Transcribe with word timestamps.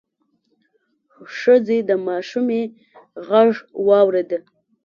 ښځې 1.37 1.77
د 1.89 1.91
ماشومې 2.07 2.61
غږ 3.27 3.51
واورېد: 3.87 4.31